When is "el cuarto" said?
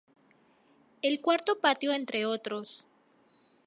1.03-1.59